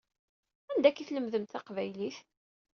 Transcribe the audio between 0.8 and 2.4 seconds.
akka i tlemdemt taqbaylit?